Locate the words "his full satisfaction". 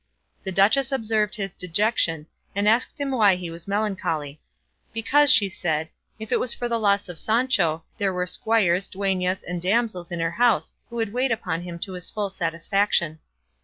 11.93-13.19